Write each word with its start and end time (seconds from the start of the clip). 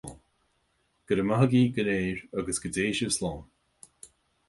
Go 1.05 1.13
raibh 1.17 1.27
míle 1.27 1.27
maith 1.27 1.45
agaibh 1.47 1.73
go 1.77 1.83
léir, 1.91 2.19
agus 2.39 2.59
go 2.61 2.69
dté 2.75 2.85
sibh 3.01 3.15
slán 3.19 3.39